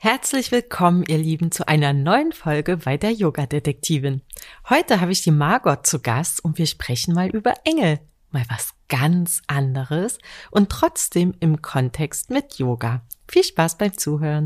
[0.00, 4.22] Herzlich willkommen, ihr Lieben, zu einer neuen Folge bei der Yoga-Detektivin.
[4.68, 7.98] Heute habe ich die Margot zu Gast und wir sprechen mal über Engel.
[8.30, 10.18] Mal was ganz anderes
[10.52, 13.02] und trotzdem im Kontext mit Yoga.
[13.26, 14.44] Viel Spaß beim Zuhören.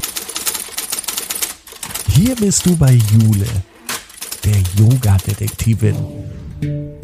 [2.09, 3.47] Hier bist du bei Jule,
[4.45, 7.02] der Yoga-Detektivin.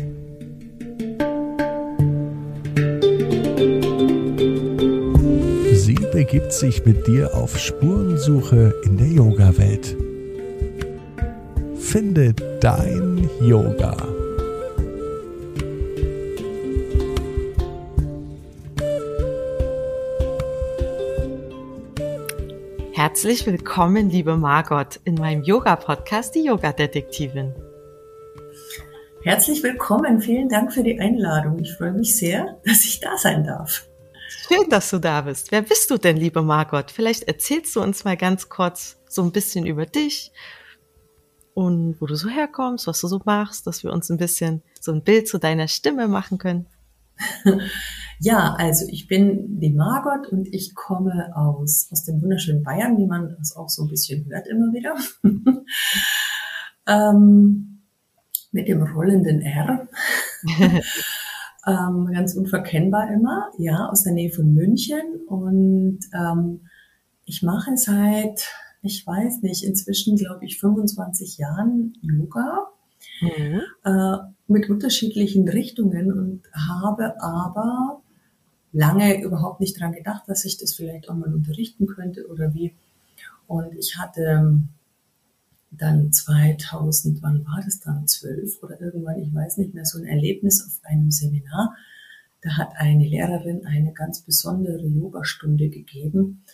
[6.13, 9.97] Begibt sich mit dir auf Spurensuche in der Yoga-Welt.
[11.79, 13.97] Finde dein Yoga.
[22.93, 27.55] Herzlich willkommen, liebe Margot, in meinem Yoga-Podcast, die Yoga-Detektivin.
[29.23, 31.59] Herzlich willkommen, vielen Dank für die Einladung.
[31.59, 33.89] Ich freue mich sehr, dass ich da sein darf.
[34.49, 35.53] Schön, dass du da bist.
[35.53, 36.91] Wer bist du denn, liebe Margot?
[36.91, 40.33] Vielleicht erzählst du uns mal ganz kurz so ein bisschen über dich
[41.53, 44.91] und wo du so herkommst, was du so machst, dass wir uns ein bisschen so
[44.93, 46.67] ein Bild zu deiner Stimme machen können.
[48.21, 53.07] Ja, also ich bin die Margot und ich komme aus, aus dem wunderschönen Bayern, wie
[53.07, 54.97] man das auch so ein bisschen hört immer wieder.
[56.89, 57.85] ähm,
[58.51, 59.87] mit dem rollenden R.
[61.69, 65.21] ähm, ganz unverkennbar immer, ja, aus der Nähe von München.
[65.27, 66.61] Und ähm,
[67.25, 68.49] ich mache seit,
[68.83, 72.69] ich weiß nicht, inzwischen glaube ich 25 Jahren Yoga.
[73.21, 73.61] Mhm.
[73.85, 74.17] Äh,
[74.47, 78.01] mit unterschiedlichen Richtungen und habe aber
[78.73, 82.75] lange überhaupt nicht dran gedacht, dass ich das vielleicht auch mal unterrichten könnte oder wie.
[83.47, 84.69] Und ich hatte ähm,
[85.71, 90.07] dann 2000, wann war das dann, 12 oder irgendwann, ich weiß nicht mehr, so ein
[90.07, 91.77] Erlebnis auf einem Seminar.
[92.41, 96.45] Da hat eine Lehrerin eine ganz besondere Yogastunde gegeben.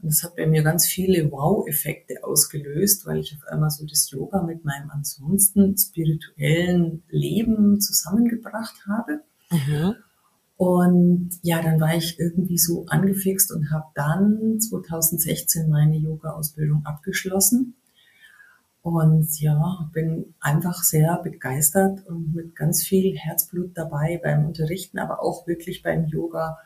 [0.00, 4.10] Und das hat bei mir ganz viele Wow-Effekte ausgelöst, weil ich auf einmal so das
[4.10, 9.22] Yoga mit meinem ansonsten spirituellen Leben zusammengebracht habe.
[9.50, 9.94] Mhm.
[10.56, 17.74] Und ja, dann war ich irgendwie so angefixt und habe dann 2016 meine Yoga-Ausbildung abgeschlossen.
[18.84, 25.22] Und ja, bin einfach sehr begeistert und mit ganz viel Herzblut dabei beim Unterrichten, aber
[25.22, 26.58] auch wirklich beim Yoga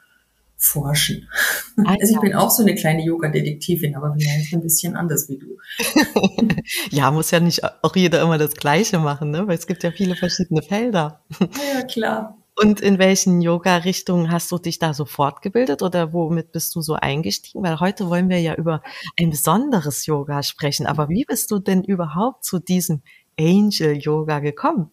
[0.57, 1.29] forschen.
[1.77, 5.39] Also, also ich bin auch so eine kleine Yoga-Detektivin, aber vielleicht ein bisschen anders wie
[5.39, 5.59] du.
[6.91, 9.47] ja, muss ja nicht auch jeder immer das Gleiche machen, ne?
[9.47, 11.23] weil es gibt ja viele verschiedene Felder.
[11.39, 12.38] Ja, klar.
[12.61, 16.95] Und in welchen Yoga-Richtungen hast du dich da so fortgebildet oder womit bist du so
[16.95, 17.63] eingestiegen?
[17.63, 18.83] Weil heute wollen wir ja über
[19.17, 20.87] ein besonderes Yoga sprechen.
[20.87, 23.03] Aber wie bist du denn überhaupt zu diesem
[23.39, 24.91] Angel-Yoga gekommen?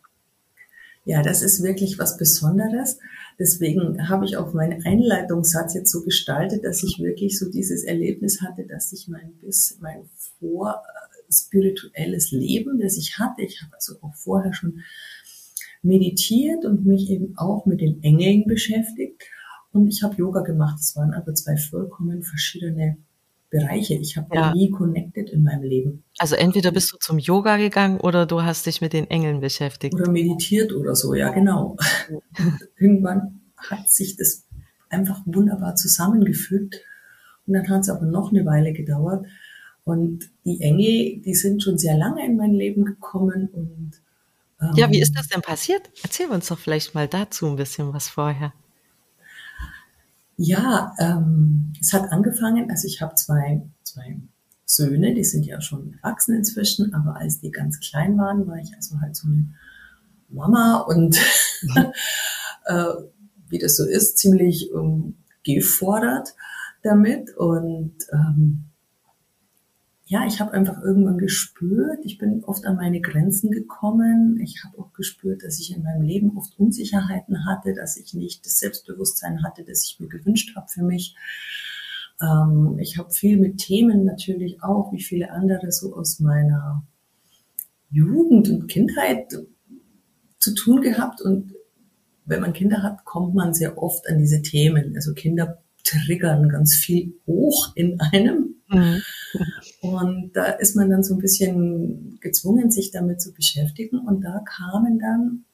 [1.05, 2.99] Ja, das ist wirklich was Besonderes.
[3.39, 8.41] Deswegen habe ich auch meinen Einleitungssatz jetzt so gestaltet, dass ich wirklich so dieses Erlebnis
[8.41, 10.07] hatte, dass ich mein bis mein
[10.39, 10.83] vor
[11.29, 14.83] spirituelles Leben, das ich hatte, ich habe also auch vorher schon
[15.85, 19.23] meditiert und mich eben auch mit den Engeln beschäftigt.
[19.71, 20.79] Und ich habe Yoga gemacht.
[20.79, 22.97] Es waren aber zwei vollkommen verschiedene
[23.49, 23.93] Bereiche.
[23.93, 24.53] Ich habe ja.
[24.53, 26.03] nie connected in meinem Leben.
[26.17, 29.93] Also entweder bist du zum Yoga gegangen oder du hast dich mit den Engeln beschäftigt.
[29.93, 31.77] Oder meditiert oder so, ja genau.
[32.79, 34.45] irgendwann hat sich das
[34.89, 36.81] einfach wunderbar zusammengefügt.
[37.45, 39.25] Und dann hat es aber noch eine Weile gedauert.
[39.83, 44.01] Und die Engel, die sind schon sehr lange in mein Leben gekommen und
[44.75, 45.15] ja, wie ist ähm.
[45.15, 45.89] das denn passiert?
[46.03, 48.53] Erzähl uns doch vielleicht mal dazu ein bisschen was vorher.
[50.37, 54.17] Ja, ähm, es hat angefangen, also ich habe zwei, zwei
[54.65, 58.75] Söhne, die sind ja schon erwachsen inzwischen, aber als die ganz klein waren, war ich
[58.75, 59.47] also halt so eine
[60.29, 61.17] Mama und
[61.61, 61.85] mhm.
[62.65, 62.85] äh,
[63.47, 66.35] wie das so ist, ziemlich ähm, gefordert
[66.81, 68.65] damit und ähm,
[70.07, 74.39] ja, ich habe einfach irgendwann gespürt, ich bin oft an meine Grenzen gekommen.
[74.39, 78.45] Ich habe auch gespürt, dass ich in meinem Leben oft Unsicherheiten hatte, dass ich nicht
[78.45, 81.15] das Selbstbewusstsein hatte, das ich mir gewünscht habe für mich.
[82.21, 86.85] Ähm, ich habe viel mit Themen natürlich auch, wie viele andere, so aus meiner
[87.89, 89.33] Jugend und Kindheit
[90.37, 91.19] zu tun gehabt.
[91.19, 91.53] Und
[92.25, 94.93] wenn man Kinder hat, kommt man sehr oft an diese Themen.
[94.95, 98.55] Also Kinder triggern ganz viel hoch in einem.
[98.67, 99.01] Mhm.
[99.93, 103.99] Und da ist man dann so ein bisschen gezwungen, sich damit zu beschäftigen.
[103.99, 105.45] Und da kamen dann,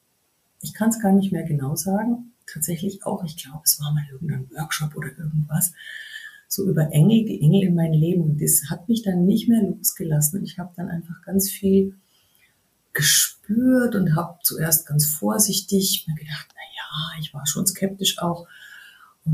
[0.62, 4.04] ich kann es gar nicht mehr genau sagen, tatsächlich auch, ich glaube, es war mal
[4.12, 5.74] irgendein Workshop oder irgendwas,
[6.48, 8.24] so über Engel, die Engel in mein Leben.
[8.24, 10.40] Und das hat mich dann nicht mehr losgelassen.
[10.40, 11.96] Und ich habe dann einfach ganz viel
[12.94, 18.48] gespürt und habe zuerst ganz vorsichtig mir gedacht, na ja, ich war schon skeptisch auch.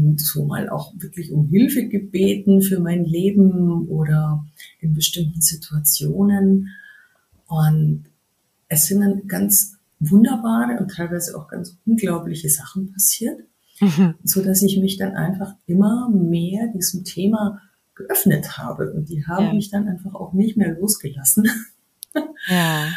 [0.06, 4.46] Und so mal auch wirklich um Hilfe gebeten für mein Leben oder
[4.80, 6.70] in bestimmten Situationen.
[7.48, 8.06] Und
[8.68, 13.40] es sind dann ganz wunderbare und teilweise auch ganz unglaubliche Sachen passiert,
[13.80, 14.16] mhm.
[14.24, 17.62] so dass ich mich dann einfach immer mehr diesem Thema
[17.96, 19.54] geöffnet habe und die haben ja.
[19.54, 21.50] mich dann einfach auch nicht mehr losgelassen.
[22.50, 22.88] Ja.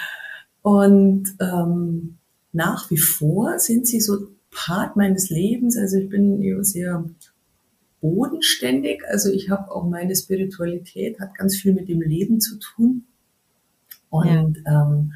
[0.62, 2.18] Und ähm,
[2.52, 5.76] nach wie vor sind sie so Part meines Lebens.
[5.76, 7.04] Also ich bin sehr
[8.00, 9.02] bodenständig.
[9.08, 13.04] Also ich habe auch meine Spiritualität, hat ganz viel mit dem Leben zu tun.
[14.08, 14.90] Und ja.
[14.90, 15.12] ähm,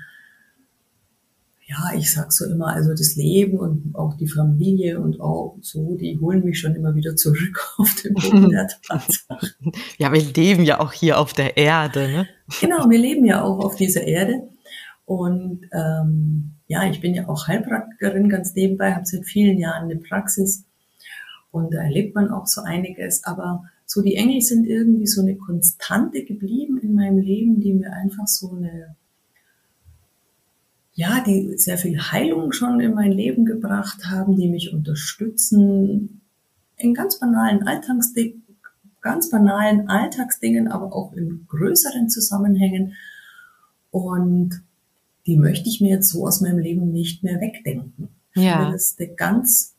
[1.67, 5.97] ja, ich sag so immer, also das Leben und auch die Familie und auch so,
[5.97, 9.73] die holen mich schon immer wieder zurück auf den Boden der Tatsachen.
[9.99, 12.29] Ja, wir leben ja auch hier auf der Erde, ne?
[12.61, 14.49] Genau, wir leben ja auch auf dieser Erde.
[15.07, 19.97] Und ähm, ja, ich bin ja auch Heilpraktikerin ganz nebenbei, habe seit vielen Jahren eine
[19.97, 20.65] Praxis
[21.55, 23.23] und da erlebt man auch so einiges.
[23.25, 27.93] Aber so die Engel sind irgendwie so eine Konstante geblieben in meinem Leben, die mir
[27.93, 28.97] einfach so eine,
[30.95, 36.23] ja, die sehr viel Heilung schon in mein Leben gebracht haben, die mich unterstützen
[36.77, 38.43] in ganz banalen Alltagsdingen,
[39.01, 42.95] ganz banalen Alltagsdingen, aber auch in größeren Zusammenhängen.
[43.93, 44.61] Und
[45.27, 48.09] die möchte ich mir jetzt so aus meinem Leben nicht mehr wegdenken.
[48.35, 48.71] Ja.
[48.71, 49.75] Das ist eine ganz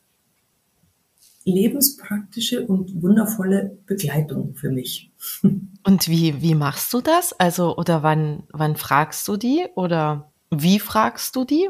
[1.46, 5.12] lebenspraktische und wundervolle Begleitung für mich.
[5.84, 7.34] Und wie, wie machst du das?
[7.34, 9.66] Also, oder wann, wann fragst du die?
[9.76, 11.70] Oder wie fragst du die?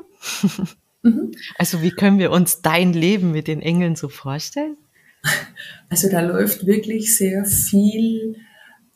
[1.04, 1.32] Mhm.
[1.60, 4.76] Also, wie können wir uns dein Leben mit den Engeln so vorstellen?
[5.88, 8.38] Also, da läuft wirklich sehr viel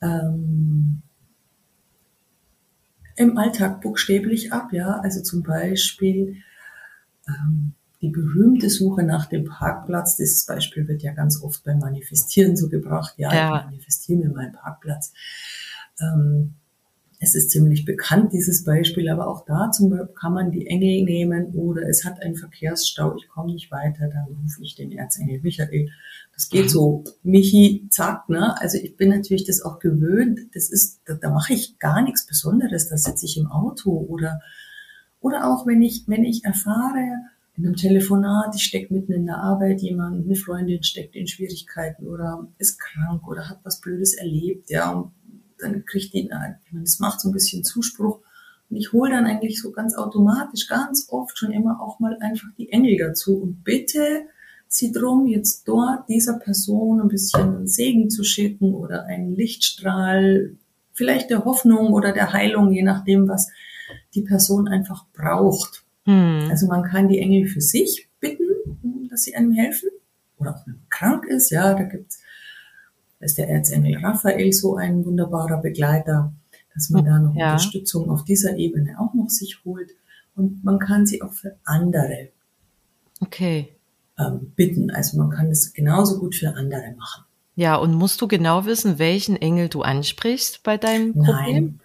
[0.01, 1.03] ähm,
[3.19, 4.99] im Alltag buchstäblich ab, ja.
[5.01, 6.37] Also zum Beispiel
[7.27, 10.15] ähm, die berühmte Suche nach dem Parkplatz.
[10.15, 13.15] Dieses Beispiel wird ja ganz oft beim Manifestieren so gebracht.
[13.17, 13.59] Ja, ja.
[13.59, 15.11] ich manifestiere mir meinen Parkplatz.
[15.99, 16.53] Ähm,
[17.21, 21.87] es ist ziemlich bekannt, dieses Beispiel, aber auch dazu kann man die Engel nehmen oder
[21.87, 25.89] es hat einen Verkehrsstau, ich komme nicht weiter, dann rufe ich den Erzengel Michael.
[26.33, 28.55] Das geht so, Michi, zack, ne?
[28.61, 32.25] Also ich bin natürlich das auch gewöhnt, das ist, da, da mache ich gar nichts
[32.25, 34.39] Besonderes, da sitze ich im Auto oder,
[35.19, 37.03] oder auch wenn ich, wenn ich erfahre,
[37.57, 42.07] in einem Telefonat, ich stecke mitten in der Arbeit, jemand, eine Freundin steckt in Schwierigkeiten
[42.07, 45.11] oder ist krank oder hat was Blödes erlebt, ja, und
[45.61, 46.29] dann kriegt die,
[46.71, 48.19] das macht so ein bisschen Zuspruch.
[48.69, 52.49] Und ich hole dann eigentlich so ganz automatisch, ganz oft schon immer auch mal einfach
[52.57, 54.23] die Engel dazu und bitte
[54.67, 60.55] sie drum, jetzt dort dieser Person ein bisschen Segen zu schicken oder einen Lichtstrahl,
[60.93, 63.49] vielleicht der Hoffnung oder der Heilung, je nachdem, was
[64.13, 65.83] die Person einfach braucht.
[66.05, 66.47] Hm.
[66.51, 69.89] Also man kann die Engel für sich bitten, dass sie einem helfen.
[70.37, 72.21] Oder auch wenn man krank ist, ja, da gibt's
[73.19, 76.33] ist der Erzengel Raphael so ein wunderbarer Begleiter,
[76.73, 77.53] dass man da noch ja.
[77.53, 79.91] Unterstützung auf dieser Ebene auch noch sich holt.
[80.35, 82.29] Und man kann sie auch für andere
[83.19, 83.75] okay.
[84.17, 84.89] ähm, bitten.
[84.91, 87.25] Also man kann es genauso gut für andere machen.
[87.55, 91.35] Ja, und musst du genau wissen, welchen Engel du ansprichst bei deinem Problem?
[91.35, 91.79] Nein,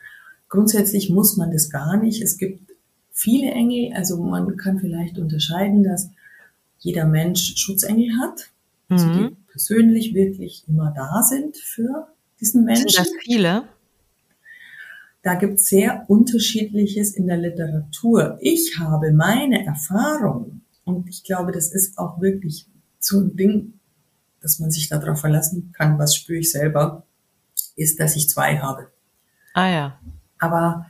[0.49, 2.23] grundsätzlich muss man das gar nicht.
[2.23, 2.71] Es gibt
[3.11, 6.11] viele Engel, also man kann vielleicht unterscheiden, dass
[6.79, 8.51] jeder Mensch Schutzengel hat.
[8.89, 9.13] Also mhm.
[9.13, 12.09] die persönlich wirklich immer da sind für
[12.41, 12.89] diesen Menschen.
[12.89, 13.69] Sind das viele?
[15.23, 18.37] Da gibt es sehr unterschiedliches in der Literatur.
[18.41, 22.67] Ich habe meine Erfahrung und ich glaube, das ist auch wirklich
[22.99, 23.75] so ein Ding,
[24.41, 27.05] dass man sich darauf verlassen kann, was spüre ich selber,
[27.77, 28.89] ist, dass ich zwei habe.
[29.55, 30.01] Ah ja.
[30.41, 30.87] Aber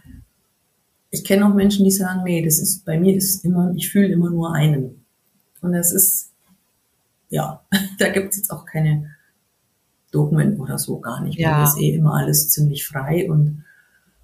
[1.11, 4.09] ich kenne auch Menschen, die sagen, nee, das ist bei mir ist immer, ich fühle
[4.09, 5.05] immer nur einen.
[5.61, 6.34] Und das ist
[7.35, 7.67] ja,
[7.99, 9.11] da gibt's jetzt auch keine
[10.13, 11.39] Dogmen oder so gar nicht.
[11.39, 11.63] Ja.
[11.63, 13.65] Das ist eh immer alles ziemlich frei und,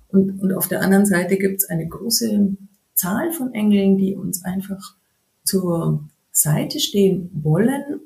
[0.08, 2.56] und, und auf der anderen Seite gibt's eine große
[2.94, 4.94] Zahl von Engeln, die uns einfach
[5.42, 8.00] zur Seite stehen wollen,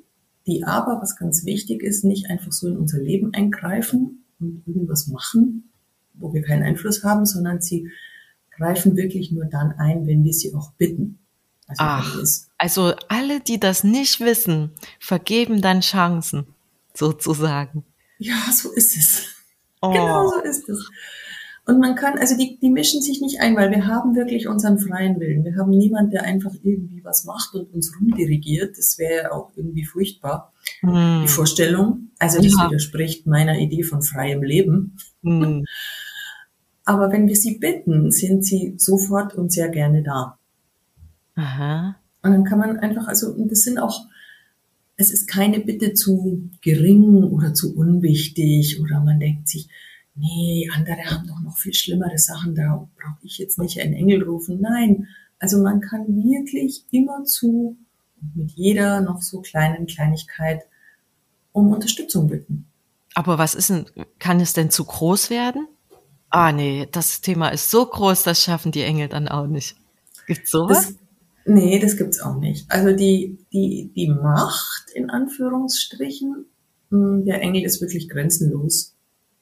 [0.47, 5.09] die aber, was ganz wichtig ist, nicht einfach so in unser Leben eingreifen und irgendwas
[5.09, 5.71] machen,
[6.15, 7.91] wo wir keinen Einfluss haben, sondern sie
[8.51, 11.19] greifen wirklich nur dann ein, wenn wir sie auch bitten.
[11.67, 12.25] Also, Ach,
[12.59, 16.47] also alle, die das nicht wissen, vergeben dann Chancen,
[16.93, 17.85] sozusagen.
[18.19, 19.27] Ja, so ist es.
[19.81, 19.91] Oh.
[19.91, 20.91] Genau so ist es.
[21.67, 24.79] Und man kann, also die, die mischen sich nicht ein, weil wir haben wirklich unseren
[24.79, 25.45] freien Willen.
[25.45, 28.77] Wir haben niemand, der einfach irgendwie was macht und uns rumdirigiert.
[28.77, 30.53] Das wäre auch irgendwie furchtbar.
[30.81, 31.23] Hm.
[31.23, 32.11] Die Vorstellung.
[32.19, 32.67] Also das ja.
[32.67, 34.99] widerspricht meiner Idee von freiem Leben.
[35.23, 35.65] Hm.
[36.85, 40.39] Aber wenn wir sie bitten, sind sie sofort und sehr gerne da.
[41.37, 41.97] Aha.
[42.23, 44.07] Und dann kann man einfach, also das sind auch
[44.97, 49.69] es ist keine Bitte zu gering oder zu unwichtig oder man denkt sich,
[50.15, 54.23] nee, andere haben doch noch viel schlimmere Sachen, da brauche ich jetzt nicht einen Engel
[54.23, 54.61] rufen.
[54.61, 57.77] Nein, also man kann wirklich immer zu
[58.35, 60.63] mit jeder noch so kleinen Kleinigkeit
[61.53, 62.67] um Unterstützung bitten.
[63.15, 63.87] Aber was ist denn,
[64.19, 65.69] kann es denn zu groß werden?
[66.31, 69.77] Ah, nee, das Thema ist so groß, das schaffen die Engel dann auch nicht.
[70.27, 70.87] Gibt's sowas?
[70.87, 70.97] Das,
[71.45, 72.71] nee, das gibt's auch nicht.
[72.71, 76.47] Also die, die, die Macht, in Anführungsstrichen,
[76.91, 78.95] hm, der Engel ist wirklich grenzenlos.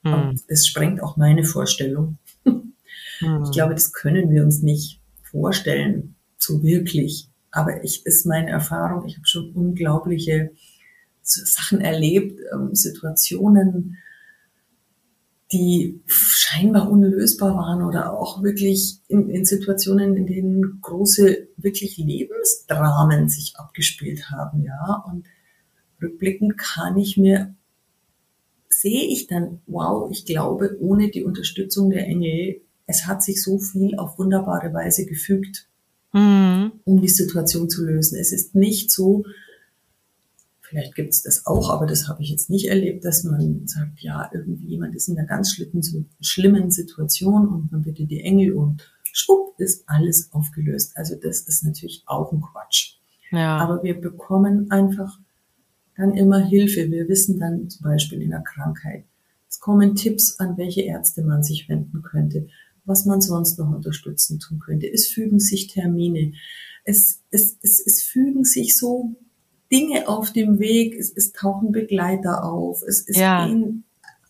[0.04, 0.40] Hm.
[0.48, 2.18] Das sprengt auch meine Vorstellung.
[2.44, 3.44] Hm.
[3.44, 7.28] Ich glaube, das können wir uns nicht vorstellen, so wirklich.
[7.50, 10.50] Aber ich ist meine Erfahrung, ich habe schon unglaubliche
[11.22, 13.98] Sachen erlebt, ähm, Situationen,
[15.52, 23.28] die scheinbar unlösbar waren oder auch wirklich in, in, Situationen, in denen große, wirklich Lebensdramen
[23.28, 25.04] sich abgespielt haben, ja.
[25.06, 25.26] Und
[26.00, 27.54] rückblickend kann ich mir,
[28.68, 33.58] sehe ich dann, wow, ich glaube, ohne die Unterstützung der Engel, es hat sich so
[33.58, 35.68] viel auf wunderbare Weise gefügt,
[36.12, 36.72] mhm.
[36.84, 38.18] um die Situation zu lösen.
[38.18, 39.24] Es ist nicht so,
[40.72, 44.00] Vielleicht gibt es das auch, aber das habe ich jetzt nicht erlebt, dass man sagt,
[44.00, 45.54] ja, irgendwie jemand ist in einer ganz
[46.22, 50.96] schlimmen Situation und man bittet die Engel und schwupp ist alles aufgelöst.
[50.96, 52.94] Also das ist natürlich auch ein Quatsch.
[53.32, 53.58] Ja.
[53.58, 55.18] Aber wir bekommen einfach
[55.94, 56.90] dann immer Hilfe.
[56.90, 59.04] Wir wissen dann zum Beispiel in der Krankheit,
[59.50, 62.48] es kommen Tipps, an welche Ärzte man sich wenden könnte,
[62.86, 64.90] was man sonst noch unterstützen tun könnte.
[64.90, 66.32] Es fügen sich Termine.
[66.86, 69.16] Es, es, es, es fügen sich so
[69.72, 73.48] Dinge auf dem Weg, es, es tauchen Begleiter auf, es ist ja.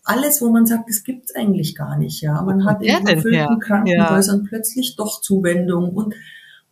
[0.04, 2.40] alles, wo man sagt, das gibt's eigentlich gar nicht, ja.
[2.42, 4.46] Man hat in gefüllten Krankenhäusern ja.
[4.48, 6.14] plötzlich doch Zuwendung und,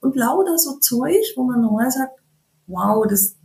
[0.01, 2.21] und lauter so Zeug, wo man normal sagt,
[2.69, 3.37] wow, das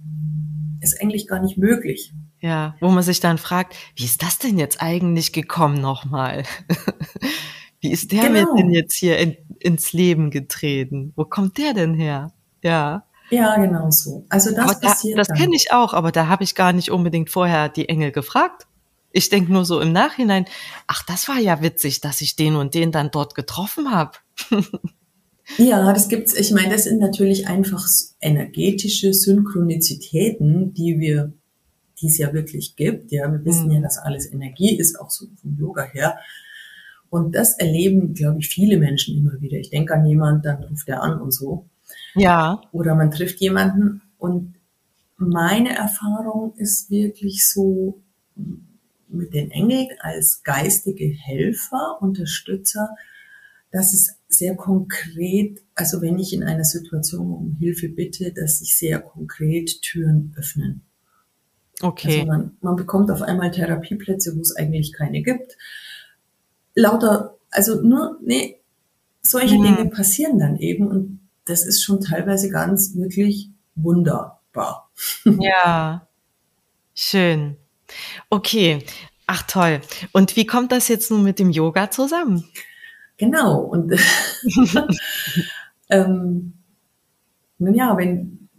[0.82, 2.14] ist eigentlich gar nicht möglich.
[2.40, 6.44] Ja, wo man sich dann fragt, wie ist das denn jetzt eigentlich gekommen nochmal?
[7.80, 8.56] wie ist der genau.
[8.56, 11.12] denn jetzt hier in, ins Leben getreten?
[11.16, 12.34] Wo kommt der denn her?
[12.64, 13.08] Ja.
[13.30, 14.26] Ja, genau so.
[14.30, 15.18] Also das aber passiert.
[15.18, 18.12] Da, das kenne ich auch, aber da habe ich gar nicht unbedingt vorher die Engel
[18.12, 18.68] gefragt.
[19.12, 20.46] Ich denke nur so im Nachhinein,
[20.88, 24.12] ach, das war ja witzig, dass ich den und den dann dort getroffen habe.
[25.58, 26.34] ja, das gibt's.
[26.34, 27.86] Ich meine, das sind natürlich einfach
[28.20, 31.32] energetische Synchronizitäten, die wir,
[32.02, 33.12] die es ja wirklich gibt.
[33.12, 33.76] Ja, wir wissen mhm.
[33.76, 36.20] ja, dass alles Energie ist, auch so vom Yoga her.
[37.10, 39.58] Und das erleben, glaube ich, viele Menschen immer wieder.
[39.58, 41.70] Ich denke an jemanden, dann ruft er an und so.
[42.16, 42.62] Ja.
[42.72, 44.56] Oder man trifft jemanden und
[45.18, 48.02] meine Erfahrung ist wirklich so
[49.08, 52.90] mit den Engeln als geistige Helfer, Unterstützer,
[53.72, 58.78] dass es sehr konkret, also wenn ich in einer Situation um Hilfe bitte, dass sich
[58.78, 60.82] sehr konkret Türen öffnen.
[61.82, 62.22] Okay.
[62.22, 65.58] Also man, man bekommt auf einmal Therapieplätze, wo es eigentlich keine gibt.
[66.74, 68.60] Lauter, also nur, nee,
[69.22, 69.64] solche hm.
[69.64, 71.15] Dinge passieren dann eben und
[71.46, 74.92] das ist schon teilweise ganz wirklich wunderbar.
[75.26, 76.08] Ja,
[76.94, 77.58] schön.
[78.30, 78.84] Okay,
[79.28, 79.82] ach toll.
[80.14, 82.46] Und wie kommt das jetzt nun mit dem Yoga zusammen?
[83.18, 83.60] Genau.
[83.60, 83.94] Und
[85.90, 86.54] ähm,
[87.58, 88.50] nun ja, wenn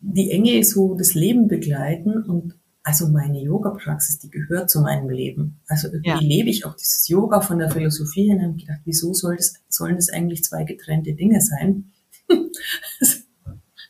[0.00, 5.60] die Engel so das Leben begleiten und also meine Yoga-Praxis, die gehört zu meinem Leben.
[5.66, 6.18] Also irgendwie ja.
[6.20, 9.54] lebe ich auch dieses Yoga von der Philosophie hin und habe gedacht, wieso soll das,
[9.68, 11.90] sollen das eigentlich zwei getrennte Dinge sein?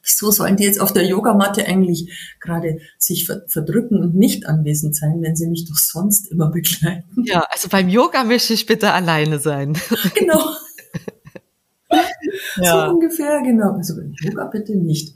[0.09, 5.21] Wieso sollen die jetzt auf der Yogamatte eigentlich gerade sich verdrücken und nicht anwesend sein,
[5.21, 7.25] wenn sie mich doch sonst immer begleiten?
[7.25, 9.77] Ja, also beim Yoga möchte ich bitte alleine sein.
[10.15, 10.41] Genau.
[12.57, 12.87] ja.
[12.87, 13.73] So ungefähr, genau.
[13.73, 15.15] Also beim Yoga bitte nicht.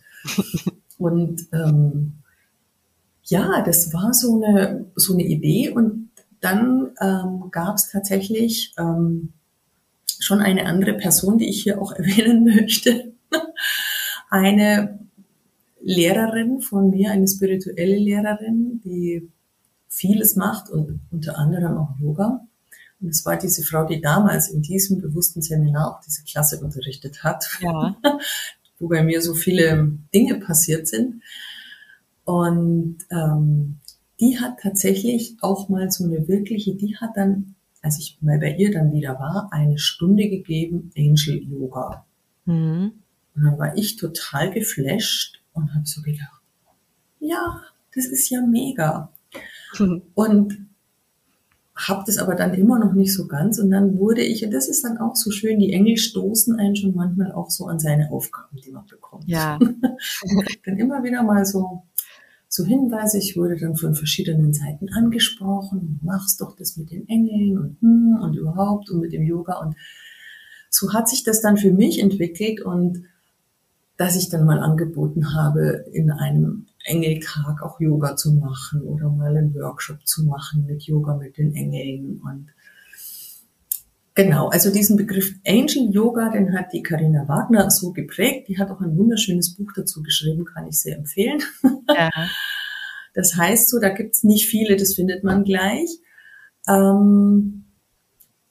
[0.98, 2.22] Und ähm,
[3.24, 6.10] ja, das war so eine, so eine Idee und
[6.40, 9.32] dann ähm, gab es tatsächlich ähm,
[10.20, 13.11] schon eine andere Person, die ich hier auch erwähnen möchte.
[14.30, 14.98] eine
[15.80, 19.28] Lehrerin von mir, eine spirituelle Lehrerin, die
[19.88, 22.46] vieles macht und unter anderem auch Yoga.
[23.00, 27.24] Und es war diese Frau, die damals in diesem bewussten Seminar auch diese Klasse unterrichtet
[27.24, 27.96] hat, ja.
[28.78, 31.22] wo bei mir so viele Dinge passiert sind.
[32.24, 33.78] Und ähm,
[34.20, 38.54] die hat tatsächlich auch mal so eine wirkliche, die hat dann als ich mal bei
[38.54, 42.06] ihr dann wieder war, eine Stunde gegeben, Angel Yoga.
[42.44, 42.92] Mhm.
[43.34, 46.42] Und dann war ich total geflasht und habe so gedacht,
[47.20, 47.62] ja,
[47.94, 49.12] das ist ja mega.
[49.78, 50.02] Mhm.
[50.14, 50.66] Und
[51.74, 53.58] habe das aber dann immer noch nicht so ganz.
[53.58, 56.76] Und dann wurde ich, und das ist dann auch so schön, die Engel stoßen einen
[56.76, 59.24] schon manchmal auch so an seine Aufgaben, die man bekommt.
[59.26, 59.58] Ja.
[60.64, 61.82] dann immer wieder mal so
[62.48, 63.18] so Hinweise.
[63.18, 65.98] Ich wurde dann von verschiedenen Seiten angesprochen.
[66.02, 69.58] Machst doch das mit den Engeln und hm, und überhaupt und mit dem Yoga.
[69.60, 69.74] Und
[70.68, 73.04] so hat sich das dann für mich entwickelt und
[74.02, 79.36] dass ich dann mal angeboten habe, in einem Engeltag auch Yoga zu machen oder mal
[79.36, 82.48] einen Workshop zu machen mit Yoga mit den Engeln und
[84.14, 88.48] Genau, also diesen Begriff Angel Yoga, den hat die Karina Wagner so geprägt.
[88.48, 91.40] Die hat auch ein wunderschönes Buch dazu geschrieben, kann ich sehr empfehlen.
[91.88, 92.10] Ja.
[93.14, 95.88] Das heißt so, da gibt's nicht viele, das findet man gleich.
[96.68, 97.61] Ähm,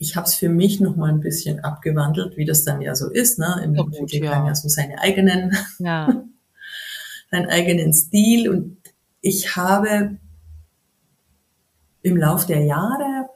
[0.01, 3.08] ich habe es für mich noch mal ein bisschen abgewandelt, wie das dann ja so
[3.08, 3.38] ist.
[3.38, 3.62] Ne?
[3.63, 4.48] Im gut, ja.
[4.48, 6.24] ja so seine eigenen, ja.
[7.31, 8.50] seinen eigenen Stil.
[8.50, 8.77] Und
[9.22, 10.17] ich habe
[12.01, 13.29] im Lauf der Jahre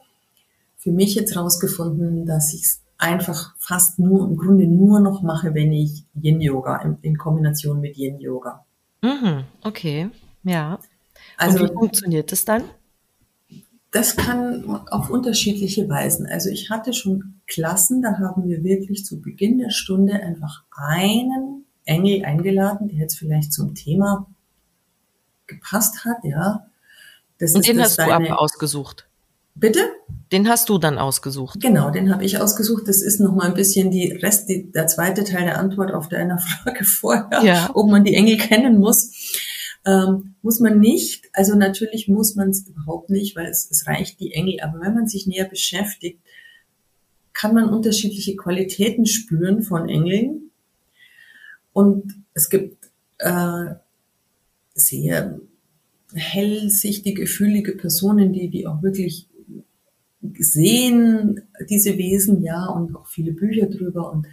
[0.76, 5.54] für mich jetzt rausgefunden, dass ich es einfach fast nur, im Grunde nur noch mache,
[5.54, 8.66] wenn ich Yin-Yoga in, in, Kombination mit Yin-Yoga.
[9.02, 10.08] Mhm, okay,
[10.42, 10.80] ja.
[11.36, 12.64] Also, Und wie funktioniert das dann?
[13.96, 16.26] Das kann auf unterschiedliche Weisen.
[16.26, 21.64] Also ich hatte schon Klassen, da haben wir wirklich zu Beginn der Stunde einfach einen
[21.86, 24.26] Engel eingeladen, der jetzt vielleicht zum Thema
[25.46, 26.66] gepasst hat, ja.
[27.38, 29.08] Das Und den hast du aber ausgesucht?
[29.54, 29.80] Bitte?
[30.30, 31.62] Den hast du dann ausgesucht.
[31.62, 32.88] Genau, den habe ich ausgesucht.
[32.88, 36.38] Das ist nochmal ein bisschen die Rest, die, der zweite Teil der Antwort auf deine
[36.64, 37.70] Frage vorher, ja.
[37.72, 39.10] ob man die Engel kennen muss.
[39.86, 41.30] Ähm, muss man nicht.
[41.32, 44.60] Also natürlich muss man es überhaupt nicht, weil es, es reicht die Engel.
[44.60, 46.18] Aber wenn man sich näher beschäftigt,
[47.32, 50.50] kann man unterschiedliche Qualitäten spüren von Engeln.
[51.72, 53.74] Und es gibt äh,
[54.74, 55.40] sehr
[56.14, 59.28] hellsichtige, fühlige Personen, die, die auch wirklich
[60.38, 64.10] sehen diese Wesen, ja, und auch viele Bücher drüber.
[64.10, 64.26] Und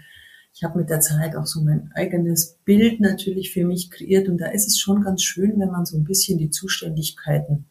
[0.54, 4.30] ich habe mit der Zeit auch so mein eigenes Bild natürlich für mich kreiert.
[4.30, 7.66] Und da ist es schon ganz schön, wenn man so ein bisschen die Zuständigkeiten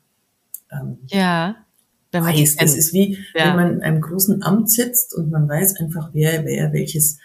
[0.73, 1.57] ähm, ja,
[2.11, 2.57] wenn man weiß.
[2.57, 3.47] Das ist wie, ja.
[3.47, 7.19] wenn man in einem großen Amt sitzt und man weiß einfach, wer, wer welches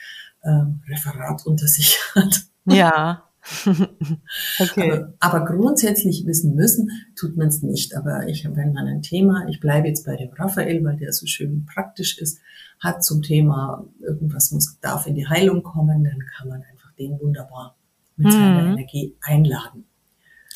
[0.44, 2.46] ähm, Referat unter sich hat.
[2.66, 3.24] Ja,
[4.60, 4.92] okay.
[4.92, 7.96] Aber, aber, grundsätzlich wissen müssen, tut man es nicht.
[7.96, 11.14] Aber ich habe, wenn man ein Thema, ich bleibe jetzt bei dem Raphael, weil der
[11.14, 12.40] so schön praktisch ist,
[12.80, 17.20] hat zum Thema, irgendwas muss, darf in die Heilung kommen, dann kann man einfach den
[17.20, 17.76] wunderbar
[18.18, 18.32] mit mhm.
[18.32, 19.86] seiner Energie einladen.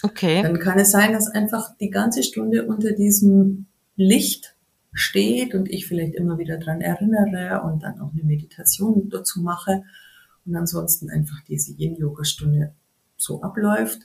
[0.04, 0.41] Okay.
[0.41, 4.56] Dann kann es sein, dass einfach die ganze Stunde unter diesem Licht
[4.93, 9.84] steht und ich vielleicht immer wieder dran erinnere und dann auch eine Meditation dazu mache
[10.45, 12.73] und ansonsten einfach diese Yin-Yoga-Stunde
[13.21, 14.01] so abläuft.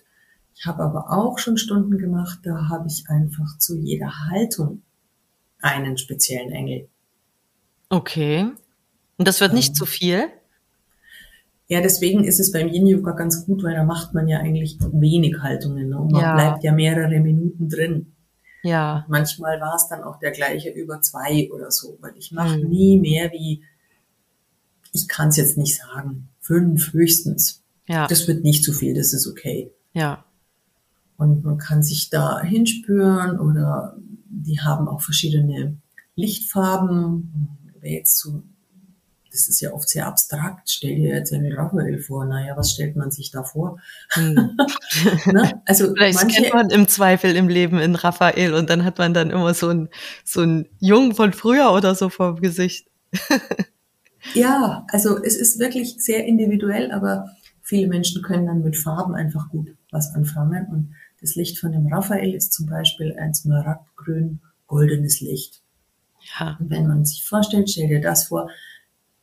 [0.55, 4.83] Ich habe aber auch schon Stunden gemacht, da habe ich einfach zu jeder Haltung
[5.61, 6.89] einen speziellen Engel.
[7.89, 8.51] Okay.
[9.19, 10.29] Und das wird nicht ähm, zu viel?
[11.69, 14.79] Ja, deswegen ist es beim Yin Yoga ganz gut, weil da macht man ja eigentlich
[14.93, 15.99] wenig Haltungen ne?
[15.99, 16.35] und man ja.
[16.35, 18.13] bleibt ja mehrere Minuten drin.
[18.63, 19.05] Ja.
[19.09, 22.69] Manchmal war es dann auch der gleiche über zwei oder so, weil ich mache mhm.
[22.69, 23.63] nie mehr wie,
[24.93, 27.63] ich kann es jetzt nicht sagen, fünf höchstens.
[27.87, 28.07] Ja.
[28.07, 29.71] Das wird nicht zu viel, das ist okay.
[29.93, 30.25] Ja.
[31.17, 33.97] Und man kann sich da hinspüren oder
[34.29, 35.77] die haben auch verschiedene
[36.15, 37.49] Lichtfarben.
[37.81, 38.43] Wer jetzt so,
[39.31, 40.69] das ist ja oft sehr abstrakt.
[40.69, 42.27] Stell dir jetzt einen Raphael vor.
[42.27, 43.79] Naja, was stellt man sich da vor?
[44.11, 44.35] Hm.
[45.27, 45.63] ne?
[45.65, 49.15] Also Vielleicht manche, kennt man im Zweifel im Leben in Raphael und dann hat man
[49.15, 49.89] dann immer so ein
[50.25, 52.89] so ein Jungen von früher oder so vor dem Gesicht.
[54.35, 57.36] ja, also es ist wirklich sehr individuell, aber
[57.67, 60.67] Viele Menschen können dann mit Farben einfach gut was anfangen.
[60.67, 65.63] Und das Licht von dem Raphael ist zum Beispiel ein smaragdgrün goldenes Licht.
[66.39, 66.57] Ja.
[66.61, 68.49] Und wenn man sich vorstellt, stell dir das vor,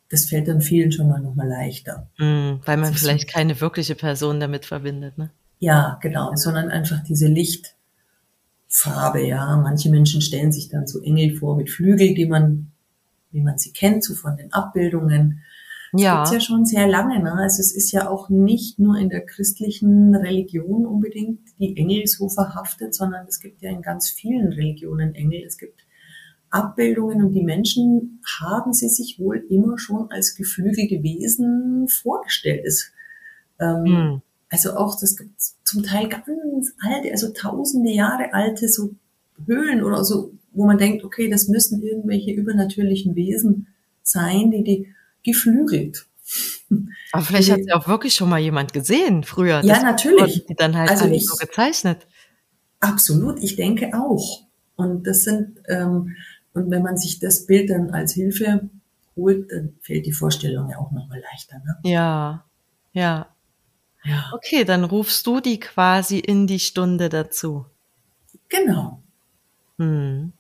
[0.10, 2.10] das fällt dann vielen schon mal nochmal leichter.
[2.18, 5.32] Mm, weil man vielleicht so, keine wirkliche Person damit verbindet, ne?
[5.60, 9.56] Ja, genau, sondern einfach diese Lichtfarbe, ja.
[9.56, 12.74] Manche Menschen stellen sich dann so Engel vor mit Flügel, die man,
[13.32, 15.44] wie man sie kennt, so von den Abbildungen.
[15.96, 16.22] Ja.
[16.22, 17.22] Das gibt's ja schon sehr lange.
[17.22, 17.34] Ne?
[17.34, 22.30] Also es ist ja auch nicht nur in der christlichen Religion unbedingt die Engel so
[22.30, 25.44] verhaftet, sondern es gibt ja in ganz vielen Religionen Engel.
[25.46, 25.86] Es gibt
[26.50, 32.64] Abbildungen und die Menschen haben sie sich wohl immer schon als geflügelte Wesen vorgestellt.
[32.66, 32.92] Es,
[33.60, 34.22] ähm, hm.
[34.50, 38.92] Also auch, das gibt zum Teil ganz alte, also tausende Jahre alte so
[39.48, 43.68] Höhlen oder so, wo man denkt, okay, das müssen irgendwelche übernatürlichen Wesen
[44.04, 44.93] sein, die die
[45.24, 46.06] geflügelt.
[47.12, 49.64] Aber vielleicht hat sie auch wirklich schon mal jemand gesehen früher.
[49.64, 50.46] Ja, natürlich.
[50.46, 52.08] Die dann halt also ich, so gezeichnet.
[52.80, 54.44] Absolut, ich denke auch.
[54.76, 56.16] Und das sind, ähm,
[56.54, 58.70] und wenn man sich das Bild dann als Hilfe
[59.16, 61.60] holt, dann fällt die Vorstellung ja auch nochmal leichter.
[61.60, 61.78] Ne?
[61.84, 62.46] Ja,
[62.94, 63.28] ja.
[64.06, 64.32] Ja.
[64.34, 67.66] Okay, dann rufst du die quasi in die Stunde dazu.
[68.50, 69.02] Genau.
[69.78, 70.34] Hm.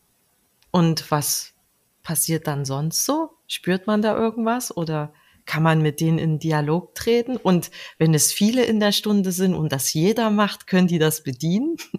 [0.71, 1.53] Und was
[2.01, 3.32] passiert dann sonst so?
[3.47, 5.13] Spürt man da irgendwas oder
[5.45, 7.37] kann man mit denen in Dialog treten?
[7.37, 11.23] Und wenn es viele in der Stunde sind und das jeder macht, können die das
[11.23, 11.77] bedienen?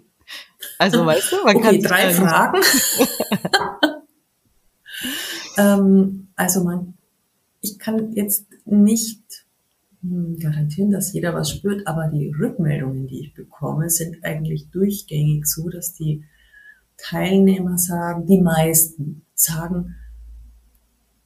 [0.79, 2.57] Also weißt du, man okay, kann drei Fragen.
[5.57, 6.95] ähm, also man,
[7.61, 9.21] ich kann jetzt nicht
[10.01, 15.45] hm, garantieren, dass jeder was spürt, aber die Rückmeldungen, die ich bekomme, sind eigentlich durchgängig
[15.45, 16.23] so, dass die
[16.97, 19.95] Teilnehmer sagen, die meisten sagen,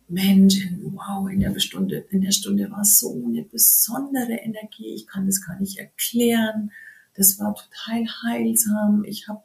[0.09, 5.25] Mensch, wow, in der Stunde, in der Stunde war so eine besondere Energie, ich kann
[5.27, 6.71] das gar nicht erklären.
[7.15, 9.03] Das war total heilsam.
[9.05, 9.41] Ich habe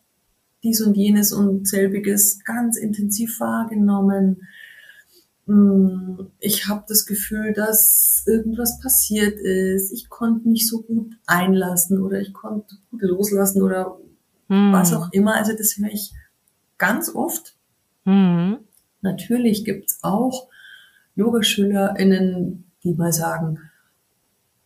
[0.62, 4.46] dies und jenes und selbiges ganz intensiv wahrgenommen.
[5.46, 9.92] Mm, Ich habe das Gefühl, dass irgendwas passiert ist.
[9.92, 13.98] Ich konnte mich so gut einlassen oder ich konnte gut loslassen oder
[14.48, 14.72] Hm.
[14.72, 15.34] was auch immer.
[15.34, 16.12] Also das höre ich
[16.78, 17.56] ganz oft.
[18.04, 18.58] Hm.
[19.00, 20.48] Natürlich gibt's auch
[21.16, 23.58] YogaschülerInnen, die mal sagen,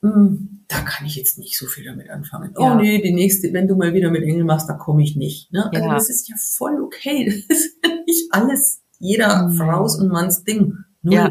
[0.02, 2.52] "Hm, da kann ich jetzt nicht so viel damit anfangen.
[2.58, 2.72] Ja.
[2.72, 5.50] Oh nee, die nächste, wenn du mal wieder mit Engel machst, da komme ich nicht.
[5.52, 5.64] Ne?
[5.72, 5.94] Also Ja.
[5.94, 7.24] das ist ja voll okay.
[7.48, 9.54] Das ist nicht alles jeder Mhm.
[9.54, 10.76] Frau's und Manns Ding.
[11.02, 11.14] Null.
[11.14, 11.30] Ja.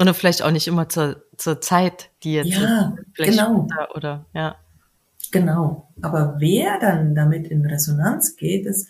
[0.00, 2.96] Oder vielleicht auch nicht immer zur, zur Zeit, die jetzt Ja.
[3.14, 3.68] Vielleicht genau.
[3.70, 4.56] später Oder, ja.
[5.32, 5.92] Genau.
[6.00, 8.88] Aber wer dann damit in Resonanz geht, ist,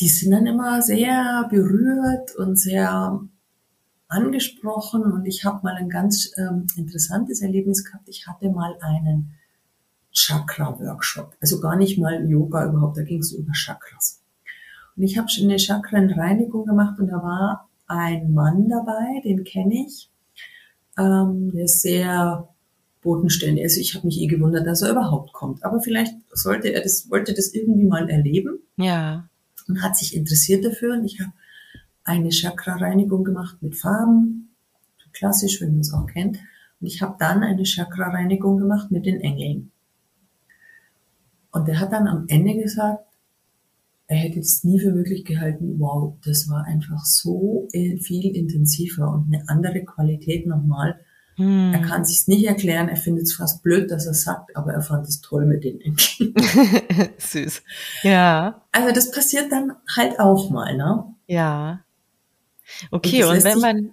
[0.00, 3.20] die sind dann immer sehr berührt und sehr
[4.14, 5.02] angesprochen.
[5.02, 8.08] Und ich habe mal ein ganz ähm, interessantes Erlebnis gehabt.
[8.08, 9.34] Ich hatte mal einen
[10.12, 11.36] Chakra-Workshop.
[11.40, 14.22] Also gar nicht mal Yoga überhaupt, da ging es über Chakras.
[14.96, 19.74] Und ich habe schon eine Chakrenreinigung gemacht und da war ein Mann dabei, den kenne
[19.86, 20.08] ich.
[20.96, 22.48] Ähm, der ist sehr
[23.02, 23.64] bodenständig.
[23.64, 25.64] Also ich habe mich eh gewundert, dass er überhaupt kommt.
[25.64, 29.28] Aber vielleicht sollte er das, wollte das irgendwie mal erleben Ja.
[29.68, 30.94] und hat sich interessiert dafür.
[30.94, 31.32] Und ich habe
[32.04, 34.54] eine Chakra-Reinigung gemacht mit Farben,
[35.12, 36.38] klassisch, wenn man es auch kennt.
[36.80, 39.70] Und ich habe dann eine Chakra-Reinigung gemacht mit den Engeln.
[41.50, 43.04] Und er hat dann am Ende gesagt,
[44.06, 49.10] er hätte es nie für möglich gehalten, wow, das war einfach so äh, viel intensiver
[49.10, 51.00] und eine andere Qualität nochmal.
[51.36, 51.72] Hm.
[51.72, 54.82] Er kann sich's nicht erklären, er findet es fast blöd, dass er sagt, aber er
[54.82, 56.34] fand es toll mit den Engeln.
[57.18, 57.62] Süß.
[58.02, 61.04] Ja, Also das passiert dann halt auch mal, ne?
[61.26, 61.83] ja.
[62.90, 63.90] Okay, und, lässt wenn man,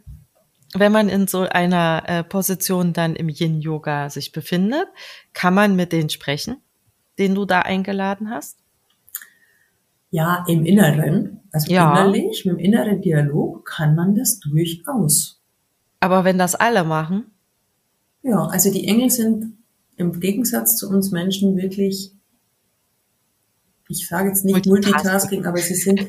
[0.74, 4.88] wenn man in so einer äh, Position dann im Yin-Yoga sich befindet,
[5.34, 6.58] kann man mit denen sprechen,
[7.20, 8.58] den du da eingeladen hast?
[10.10, 11.92] Ja, im Inneren, also Ja.
[11.92, 15.42] innerlich, mit dem inneren Dialog kann man das durchaus.
[16.02, 17.26] Aber wenn das alle machen,
[18.24, 19.58] Ja, also die Engel sind
[19.98, 22.12] im Gegensatz zu uns Menschen wirklich,
[23.88, 24.92] ich sage jetzt nicht Multitasking.
[24.94, 26.06] Multitasking, aber sie sind,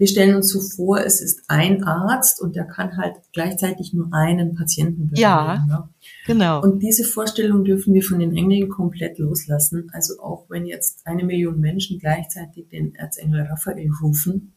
[0.00, 4.08] wir stellen uns so vor, es ist ein Arzt und der kann halt gleichzeitig nur
[4.14, 5.42] einen Patienten Ja.
[5.52, 5.68] behandeln.
[5.68, 5.88] Ne?
[6.26, 6.62] genau.
[6.62, 9.90] Und diese Vorstellung dürfen wir von den Engeln komplett loslassen.
[9.92, 14.54] Also auch wenn jetzt eine Million Menschen gleichzeitig den Erzengel Raphael rufen,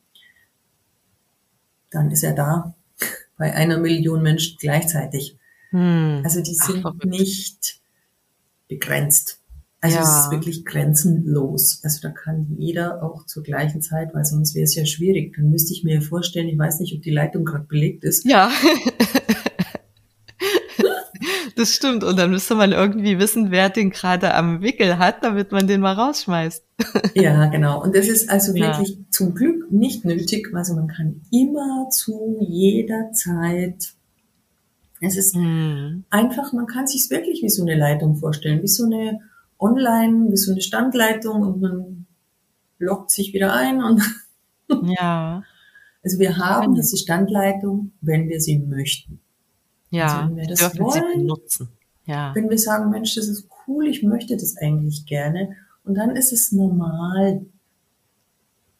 [1.91, 2.73] dann ist er da
[3.37, 5.37] bei einer Million Menschen gleichzeitig.
[5.71, 6.21] hm.
[6.23, 7.05] Also die Ach, sind verrückt.
[7.05, 7.81] nicht
[8.69, 9.41] begrenzt.
[9.83, 10.19] Also es Ja.
[10.23, 11.81] ist wirklich grenzenlos.
[11.83, 15.35] Also da kann jeder auch zur gleichen Zeit, weil sonst wäre es ja schwierig.
[15.35, 18.23] Dann müsste ich mir vorstellen, ich weiß nicht, ob die Leitung gerade belegt ist.
[18.25, 18.49] Ja.
[21.55, 22.03] Das stimmt.
[22.03, 25.81] Und dann müsste man irgendwie wissen, wer den gerade am Wickel hat, damit man den
[25.81, 26.63] mal rausschmeißt.
[27.15, 27.81] Ja, genau.
[27.83, 28.79] Und das ist also Ja.
[28.79, 30.47] wirklich zum Glück nicht nötig.
[30.53, 33.93] Also man kann immer zu jeder Zeit.
[34.99, 36.05] Es ist Hm.
[36.09, 39.19] einfach, man kann sich wirklich wie so eine Leitung vorstellen, wie so eine
[39.63, 42.05] Online, wie so eine Standleitung und man
[42.79, 44.01] lockt sich wieder ein und
[44.99, 45.43] Ja.
[46.03, 49.19] also wir haben diese Standleitung, wenn wir sie möchten.
[49.89, 50.21] Ja.
[50.21, 51.69] Also wenn wir das dürfen sie wollen, benutzen.
[52.05, 52.33] Ja.
[52.35, 56.33] Wenn wir sagen, Mensch, das ist cool, ich möchte das eigentlich gerne und dann ist
[56.33, 57.45] es normal.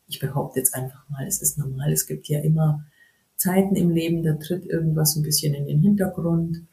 [0.08, 1.92] Ich behaupte jetzt einfach mal, es ist normal.
[1.92, 2.84] Es gibt ja immer
[3.36, 6.64] Zeiten im Leben, da tritt irgendwas ein bisschen in den Hintergrund.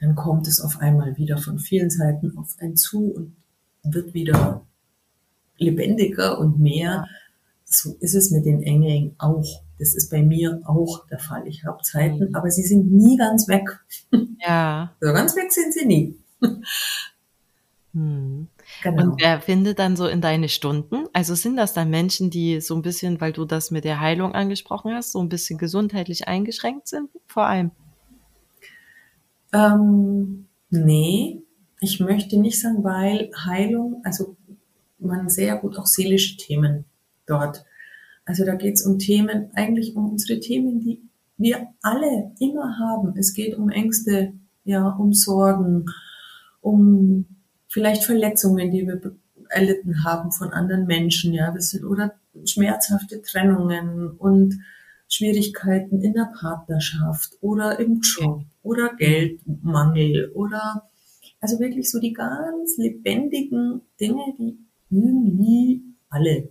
[0.00, 3.36] Dann kommt es auf einmal wieder von vielen Seiten auf einen zu und
[3.82, 4.66] wird wieder
[5.58, 7.06] lebendiger und mehr.
[7.64, 9.62] So ist es mit den Engeln auch.
[9.78, 11.46] Das ist bei mir auch der Fall.
[11.46, 12.34] Ich habe Zeiten, Mhm.
[12.34, 13.80] aber sie sind nie ganz weg.
[14.46, 14.92] Ja.
[15.00, 16.18] So ganz weg sind sie nie.
[17.92, 18.46] Hm.
[18.84, 19.02] Genau.
[19.02, 21.06] Und wer findet dann so in deine Stunden?
[21.12, 24.32] Also sind das dann Menschen, die so ein bisschen, weil du das mit der Heilung
[24.32, 27.72] angesprochen hast, so ein bisschen gesundheitlich eingeschränkt sind, vor allem?
[29.52, 31.42] Ähm, nee,
[31.80, 34.36] ich möchte nicht sagen, weil Heilung, also
[34.98, 36.84] man sehr gut auch seelische Themen
[37.26, 37.64] dort.
[38.24, 41.00] Also da geht es um Themen, eigentlich um unsere Themen, die
[41.36, 43.16] wir alle immer haben.
[43.16, 44.34] Es geht um Ängste,
[44.64, 45.86] ja, um Sorgen,
[46.60, 47.24] um
[47.68, 49.00] vielleicht Verletzungen, die wir
[49.48, 54.60] erlitten haben von anderen Menschen, ja, das sind, oder schmerzhafte Trennungen und
[55.08, 60.90] Schwierigkeiten in der Partnerschaft oder im Job oder Geldmangel oder
[61.40, 64.58] also wirklich so die ganz lebendigen Dinge, die
[64.90, 66.50] irgendwie alle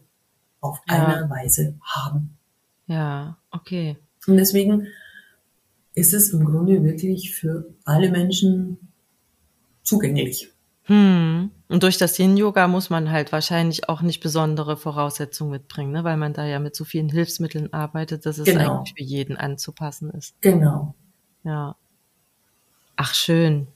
[0.62, 1.06] auf ja.
[1.06, 2.38] eine Weise haben.
[2.88, 3.98] Ja, okay.
[4.28, 4.88] Und deswegen
[5.94, 8.78] ist es im Grunde wirklich für alle Menschen
[9.84, 10.52] zugänglich.
[10.84, 11.52] Hm.
[11.68, 16.04] Und durch das Yin-Yoga muss man halt wahrscheinlich auch nicht besondere Voraussetzungen mitbringen, ne?
[16.04, 18.80] weil man da ja mit so vielen Hilfsmitteln arbeitet, dass es genau.
[18.80, 20.34] eigentlich für jeden anzupassen ist.
[20.42, 20.96] Genau.
[21.44, 21.76] Ja.
[23.02, 23.68] Ach, schön.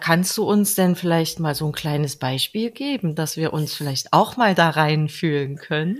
[0.00, 4.14] Kannst du uns denn vielleicht mal so ein kleines Beispiel geben, dass wir uns vielleicht
[4.14, 5.98] auch mal da reinfühlen können?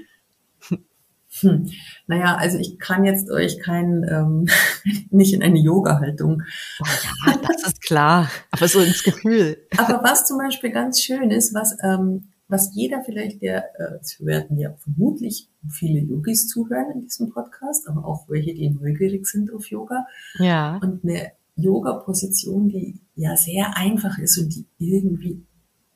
[1.40, 1.70] Hm.
[2.06, 4.48] Naja, also ich kann jetzt euch kein, ähm,
[5.10, 6.42] nicht in eine Yoga-Haltung.
[6.80, 6.86] Oh
[7.26, 9.58] ja, das ist klar, aber so ins Gefühl.
[9.76, 14.24] Aber was zum Beispiel ganz schön ist, was, ähm, was jeder vielleicht, der, äh, es
[14.24, 19.52] werden ja vermutlich viele Yogis zuhören in diesem Podcast, aber auch welche, die neugierig sind
[19.52, 20.06] auf Yoga.
[20.38, 20.78] Ja.
[20.78, 25.44] Und eine Yoga-Position, die ja sehr einfach ist und die irgendwie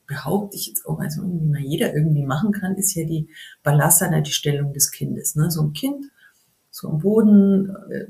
[0.07, 3.29] behaupte ich jetzt auch, also irgendwie mal jeder irgendwie machen kann, ist ja die
[3.63, 5.37] Balasana, die Stellung des Kindes.
[5.37, 5.51] Ne?
[5.51, 6.07] So ein Kind,
[6.71, 8.07] so am Boden, äh,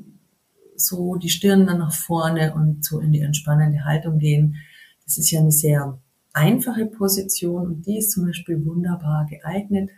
[0.77, 4.57] so die Stirn dann nach vorne und so in die entspannende Haltung gehen.
[5.05, 5.99] Das ist ja eine sehr
[6.33, 9.91] einfache Position und die ist zum Beispiel wunderbar geeignet,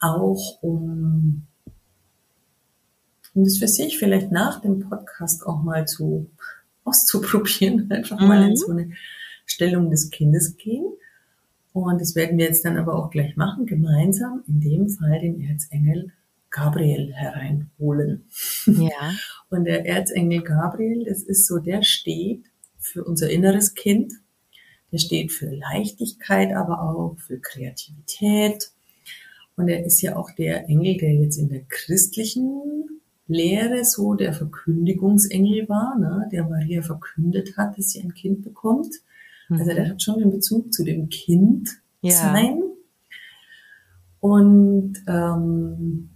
[0.00, 1.46] auch um,
[3.34, 6.30] um das für sich vielleicht nach dem Podcast auch mal zu
[6.84, 8.28] auszuprobieren, einfach mhm.
[8.28, 8.92] mal in so eine
[9.46, 10.86] Stellung des Kindes gehen.
[11.72, 15.40] Und das werden wir jetzt dann aber auch gleich machen, gemeinsam, in dem Fall den
[15.42, 16.12] Erzengel
[16.50, 18.26] Gabriel hereinholen.
[18.66, 19.14] Ja.
[19.48, 22.44] Und der Erzengel Gabriel, das ist so, der steht
[22.78, 24.12] für unser inneres Kind.
[24.92, 28.70] Der steht für Leichtigkeit, aber auch für Kreativität.
[29.56, 34.32] Und er ist ja auch der Engel, der jetzt in der christlichen Lehre so der
[34.32, 38.94] Verkündigungsengel war, ne, der Maria verkündet hat, dass sie ein Kind bekommt.
[39.48, 39.90] Also der mhm.
[39.90, 41.68] hat schon den Bezug zu dem Kind
[42.00, 42.12] ja.
[42.12, 42.62] sein.
[44.20, 46.10] Und ähm,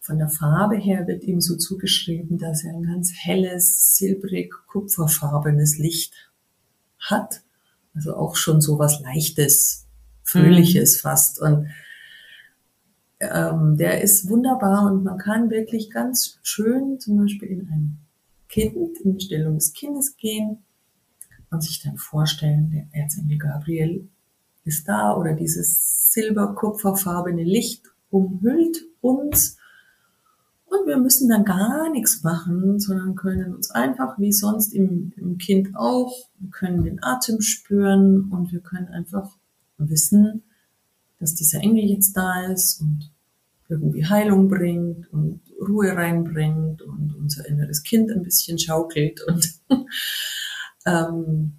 [0.00, 5.78] von der Farbe her wird ihm so zugeschrieben, dass er ein ganz helles, silbrig, kupferfarbenes
[5.78, 6.32] Licht
[6.98, 7.42] hat.
[7.94, 9.86] Also auch schon so was Leichtes,
[10.24, 11.00] Fröhliches mhm.
[11.00, 11.40] fast.
[11.40, 11.68] Und
[13.22, 17.98] ähm, der ist wunderbar und man kann wirklich ganz schön zum Beispiel in ein
[18.48, 20.58] Kind, in die Stellung des Kindes gehen
[21.50, 24.08] und sich dann vorstellen, der Erzengel Gabriel
[24.64, 29.56] ist da oder dieses silber-kupferfarbene Licht umhüllt uns.
[30.66, 35.38] Und wir müssen dann gar nichts machen, sondern können uns einfach wie sonst im, im
[35.38, 39.36] Kind auch, wir können den Atem spüren und wir können einfach
[39.76, 40.42] wissen,
[41.18, 43.11] dass dieser Engel jetzt da ist und
[43.72, 49.48] irgendwie Heilung bringt und Ruhe reinbringt und unser inneres Kind ein bisschen schaukelt und
[50.86, 51.54] ähm,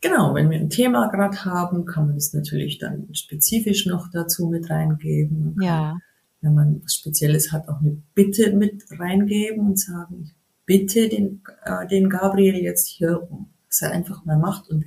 [0.00, 4.48] genau, wenn wir ein Thema gerade haben, kann man es natürlich dann spezifisch noch dazu
[4.48, 5.56] mit reingeben.
[5.60, 5.98] Ja.
[6.42, 10.34] Wenn man was Spezielles hat, auch eine Bitte mit reingeben und sagen, ich
[10.66, 13.28] bitte den, äh, den Gabriel jetzt hier,
[13.68, 14.68] dass er einfach mal macht.
[14.68, 14.84] Und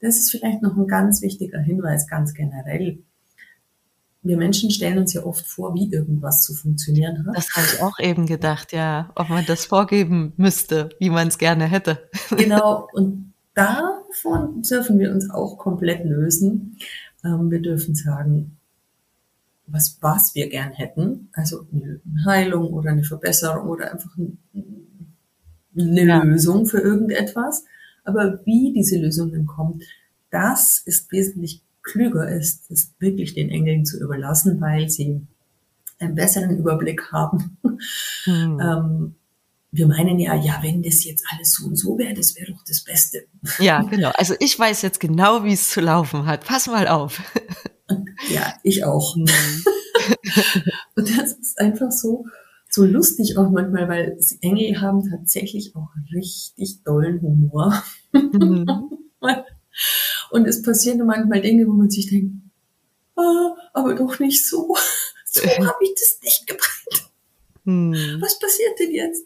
[0.00, 2.98] das ist vielleicht noch ein ganz wichtiger Hinweis, ganz generell
[4.26, 7.36] wir Menschen stellen uns ja oft vor, wie irgendwas zu funktionieren hat.
[7.36, 11.38] Das habe ich auch eben gedacht, ja, ob man das vorgeben müsste, wie man es
[11.38, 12.08] gerne hätte.
[12.36, 16.78] Genau, und davon dürfen wir uns auch komplett lösen.
[17.24, 18.56] Ähm, wir dürfen sagen,
[19.66, 24.16] was, was wir gern hätten, also eine Heilung oder eine Verbesserung oder einfach
[25.76, 26.22] eine ja.
[26.22, 27.64] Lösung für irgendetwas.
[28.04, 29.82] Aber wie diese Lösung dann kommt,
[30.30, 35.22] das ist wesentlich klüger ist, ist wirklich den Engeln zu überlassen, weil sie
[35.98, 37.56] einen besseren Überblick haben.
[38.24, 38.60] Hm.
[38.60, 39.14] ähm,
[39.72, 42.62] wir meinen ja, ja, wenn das jetzt alles so und so wäre, das wäre doch
[42.66, 43.24] das Beste.
[43.58, 44.10] Ja, genau.
[44.14, 46.44] Also ich weiß jetzt genau, wie es zu laufen hat.
[46.44, 47.20] Pass mal auf.
[48.28, 49.14] Ja, ich auch.
[49.14, 49.26] Hm.
[50.96, 52.26] und das ist einfach so,
[52.68, 57.82] so lustig auch manchmal, weil Engel haben tatsächlich auch richtig dollen Humor.
[58.12, 58.66] Mhm.
[60.30, 62.34] Und es passieren manchmal Dinge, wo man sich denkt,
[63.16, 64.74] ah, aber doch nicht so.
[65.28, 67.10] So habe ich das nicht gemeint.
[67.66, 68.22] Hm.
[68.22, 69.22] Was passiert denn jetzt?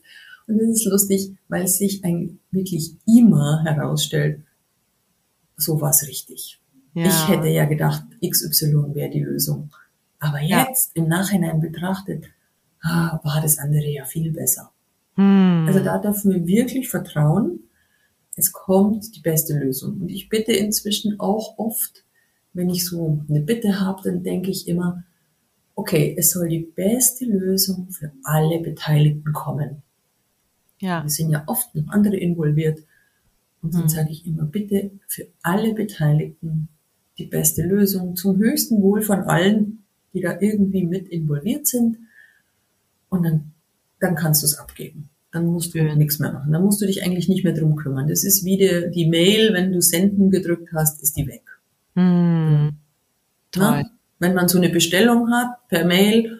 [0.49, 4.41] Und das ist lustig, weil es sich ein, wirklich immer herausstellt,
[5.57, 6.59] so war es richtig.
[6.95, 7.07] Ja.
[7.07, 9.71] Ich hätte ja gedacht, XY wäre die Lösung.
[10.19, 10.67] Aber Ja.
[10.69, 12.25] jetzt im Nachhinein betrachtet,
[12.83, 14.73] ah, war das andere ja viel besser.
[15.15, 15.67] Hm.
[15.69, 17.61] Also da dürfen wir wirklich vertrauen,
[18.37, 20.01] es kommt die beste Lösung.
[20.03, 22.05] Und ich bitte inzwischen auch oft,
[22.53, 25.05] wenn ich so eine Bitte habe, dann denke ich immer,
[25.75, 29.83] okay, es soll die beste Lösung für alle Beteiligten kommen.
[30.81, 31.03] ja.
[31.03, 32.81] Wir sind ja oft noch andere involviert.
[33.63, 33.89] Und dann Hm.
[33.89, 36.69] sage ich immer, bitte für alle Beteiligten
[37.19, 41.99] die beste Lösung zum höchsten Wohl von allen, die da irgendwie mit involviert sind.
[43.11, 43.53] Und dann,
[44.01, 45.11] dann kannst du es abgeben.
[45.33, 45.97] Dann musst du Schön.
[45.99, 46.53] nichts mehr machen.
[46.53, 48.09] Dann musst du dich eigentlich nicht mehr drum kümmern.
[48.09, 51.45] Das ist wie die, die Mail, wenn du Senden gedrückt hast, ist die weg.
[51.95, 52.73] Hm.
[53.53, 53.63] Toll.
[53.63, 53.91] Na?
[54.19, 56.39] Wenn man so eine Bestellung hat per Mail,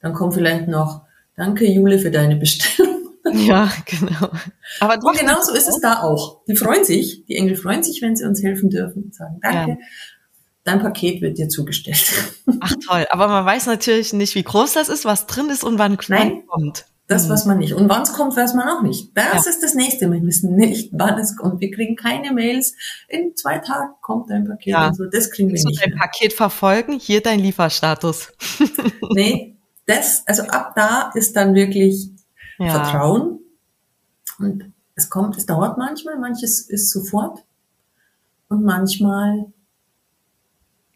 [0.00, 1.02] dann kommt vielleicht noch,
[1.36, 2.92] danke Jule für deine Bestellung.
[3.32, 4.30] Ja, genau.
[4.78, 6.42] Aber Und trotzdem- genauso ist es da auch.
[6.46, 9.78] Die freuen sich, die Engel freuen sich, wenn sie uns helfen dürfen und sagen, danke,
[10.66, 12.04] dein Paket wird dir zugestellt.
[12.60, 15.78] Ach toll, aber man weiß natürlich nicht, wie groß das ist, was drin ist und
[15.78, 16.46] wann Nein.
[16.46, 16.86] kommt.
[17.08, 17.30] Das Hm.
[17.30, 17.72] weiß man nicht.
[17.72, 19.16] Und wann es kommt, weiß man auch nicht.
[19.16, 19.50] Das Ja.
[19.50, 20.10] ist das Nächste.
[20.10, 21.60] Wir wissen nicht, wann es kommt.
[21.60, 22.74] Wir kriegen keine Mails.
[23.08, 24.88] In zwei Tagen kommt dein Paket Ja.
[24.88, 25.04] und so.
[25.06, 25.98] Das kriegen wir Willst du nicht dein mehr.
[26.00, 26.98] Paket verfolgen?
[26.98, 28.32] Hier dein Lieferstatus.
[29.14, 32.08] Nee, das, also ab da ist dann wirklich
[32.58, 32.70] Ja.
[32.72, 33.38] Vertrauen.
[34.40, 37.44] Und es kommt, es dauert manchmal, manches ist sofort.
[38.48, 39.46] Und manchmal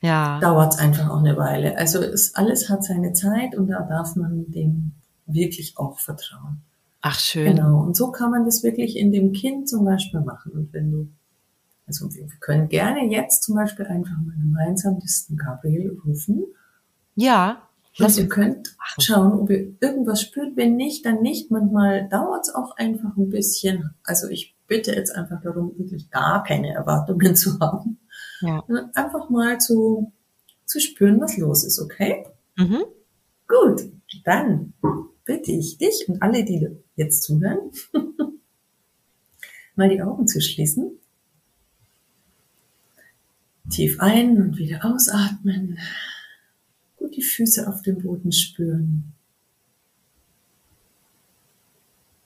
[0.02, 0.40] Ja.
[0.40, 1.76] dauert es einfach auch eine Weile.
[1.76, 4.92] Also es, alles hat seine Zeit und da darf man dem
[5.26, 6.62] wirklich auch vertrauen.
[7.02, 7.56] Ach schön.
[7.56, 7.80] Genau.
[7.82, 10.52] Und so kann man das wirklich in dem Kind zum Beispiel machen.
[10.52, 11.08] Und wenn du,
[11.86, 16.44] also wir können gerne jetzt zum Beispiel einfach mal gemeinsam das Gabriel rufen.
[17.14, 17.62] Ja.
[17.96, 20.56] Lass ihr könnt schauen, ob ihr irgendwas spürt.
[20.56, 21.50] Wenn nicht, dann nicht.
[21.50, 23.90] Manchmal dauert es auch einfach ein bisschen.
[24.04, 27.98] Also ich bitte jetzt einfach darum, wirklich gar keine Erwartungen zu haben.
[28.40, 28.64] Ja.
[28.66, 30.12] Sondern Einfach mal zu,
[30.64, 32.26] zu spüren, was los ist, okay?
[32.56, 32.84] Mhm.
[33.46, 33.90] Gut,
[34.24, 34.74] dann
[35.24, 37.70] bitte ich dich und alle, die jetzt zuhören,
[39.76, 40.92] mal die Augen zu schließen.
[43.70, 45.78] Tief ein und wieder ausatmen.
[46.96, 49.12] Gut die Füße auf dem Boden spüren.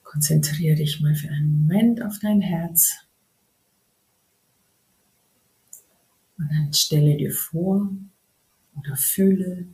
[0.03, 2.93] Konzentriere dich mal für einen Moment auf dein Herz.
[6.45, 7.89] Und dann stelle dir vor
[8.77, 9.65] oder fühle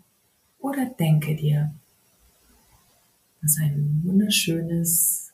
[0.59, 1.75] oder denke dir,
[3.41, 5.33] dass ein wunderschönes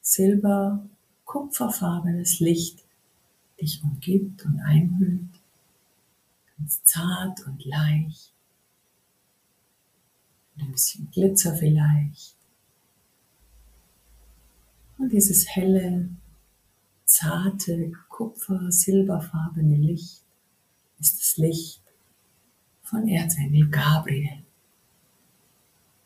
[0.00, 2.84] silber-kupferfarbenes Licht
[3.60, 5.40] dich umgibt und einhüllt,
[6.56, 8.32] ganz zart und leicht,
[10.54, 12.36] mit ein bisschen Glitzer vielleicht.
[14.98, 16.10] Und dieses helle,
[17.04, 20.25] zarte, kupfer-silberfarbene Licht
[20.98, 21.82] ist das Licht
[22.82, 24.44] von Erzengel Gabriel,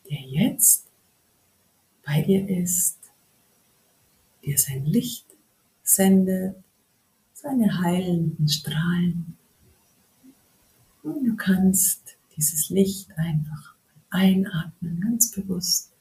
[0.09, 0.87] der jetzt
[2.05, 2.97] bei dir ist,
[4.43, 5.25] dir sein Licht
[5.83, 6.55] sendet,
[7.33, 9.37] seine heilenden Strahlen.
[11.03, 13.75] Und du kannst dieses Licht einfach
[14.09, 15.93] einatmen, ganz bewusst.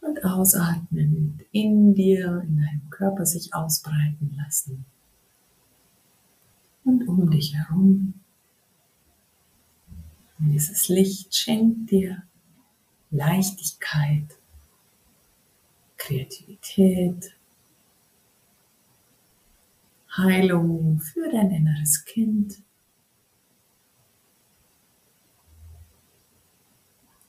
[0.00, 4.84] Und ausatmen, in dir, in deinem Körper sich ausbreiten lassen.
[6.84, 8.14] Und um dich herum.
[10.38, 12.22] Und dieses Licht schenkt dir
[13.10, 14.38] Leichtigkeit,
[15.96, 17.34] Kreativität,
[20.16, 22.62] Heilung für dein inneres Kind.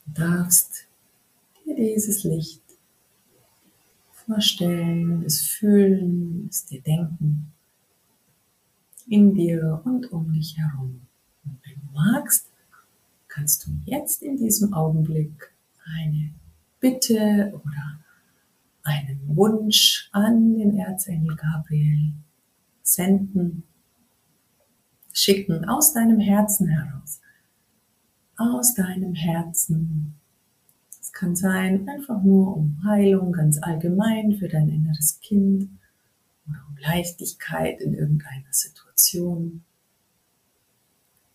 [0.05, 0.87] Du darfst
[1.65, 2.61] dir dieses Licht
[4.11, 7.54] vorstellen, es fühlen, es dir denken,
[9.07, 11.01] in dir und um dich herum.
[11.43, 12.51] Und wenn du magst,
[13.27, 16.31] kannst du jetzt in diesem Augenblick eine
[16.79, 17.99] Bitte oder
[18.83, 22.13] einen Wunsch an den Erzengel Gabriel
[22.83, 23.63] senden,
[25.11, 27.19] schicken aus deinem Herzen heraus.
[28.38, 30.15] Aus deinem Herzen.
[31.01, 35.69] Es kann sein, einfach nur um Heilung ganz allgemein für dein inneres Kind
[36.47, 38.84] oder um Leichtigkeit in irgendeiner Situation,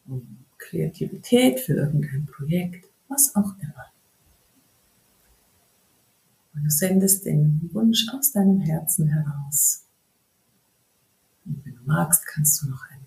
[0.06, 3.86] um Kreativität für irgendein Projekt, was auch immer.
[6.54, 9.84] Und du sendest den Wunsch aus deinem Herzen heraus.
[11.44, 13.00] Und wenn du magst, kannst du noch ein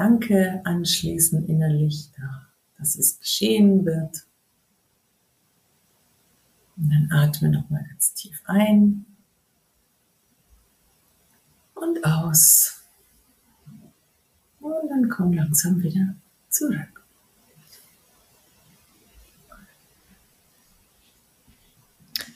[0.00, 2.46] Danke anschließen innerlich, da,
[2.78, 4.26] dass es geschehen wird.
[6.78, 9.04] Und dann atme nochmal ganz tief ein
[11.74, 12.79] und aus.
[14.60, 16.14] Und dann komm langsam wieder
[16.48, 17.04] zurück.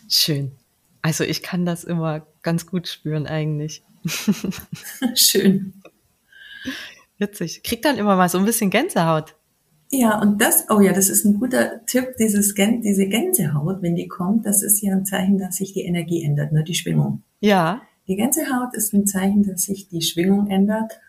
[0.08, 0.52] Schön.
[1.02, 3.82] Also ich kann das immer ganz gut spüren eigentlich.
[5.14, 5.74] Schön.
[7.18, 7.62] Witzig.
[7.62, 9.34] Krieg dann immer mal so ein bisschen Gänsehaut.
[9.90, 14.08] Ja, und das, oh ja, das ist ein guter Tipp, dieses, diese Gänsehaut, wenn die
[14.08, 17.22] kommt, das ist ja ein Zeichen, dass sich die Energie ändert, ne, die Schwingung.
[17.40, 17.82] Ja.
[18.08, 21.00] Die Gänsehaut ist ein Zeichen, dass sich die Schwingung ändert.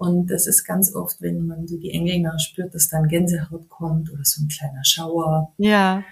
[0.00, 4.10] Und das ist ganz oft, wenn man so die Engel nachspürt, dass dann Gänsehaut kommt
[4.10, 5.52] oder so ein kleiner Schauer.
[5.58, 6.02] Ja.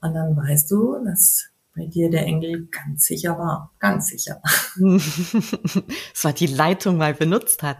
[0.00, 3.70] Und dann weißt du, dass bei dir der Engel ganz sicher war.
[3.80, 4.40] Ganz sicher.
[4.76, 7.76] das war die Leitung mal benutzt hat.